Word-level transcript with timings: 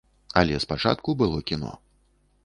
Але 0.39 0.55
спачатку 0.63 1.15
было 1.21 1.41
кіно. 1.51 1.71